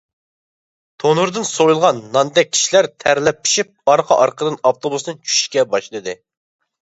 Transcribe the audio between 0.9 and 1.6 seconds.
تونۇردىن